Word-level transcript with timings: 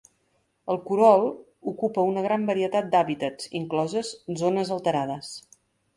El 0.73 0.79
curol 0.85 1.25
ocupa 1.73 2.05
una 2.13 2.23
gran 2.27 2.47
varietat 2.49 2.89
d'hàbitats, 2.95 3.51
incloses 3.61 4.13
zones 4.43 4.73
alterades. 4.79 5.31